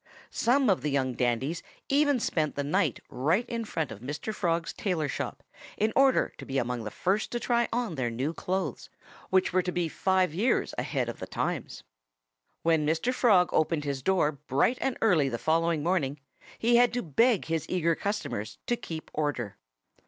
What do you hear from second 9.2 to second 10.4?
which were to be five